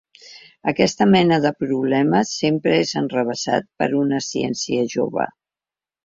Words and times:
Aquesta 0.69 1.05
mena 1.09 1.35
de 1.41 1.49
problema 1.63 2.21
sempre 2.29 2.73
és 2.85 2.93
enrevessat 3.01 3.67
per 3.83 3.89
a 3.89 3.97
una 3.99 4.23
ciència 4.29 4.87
jove. 4.95 5.27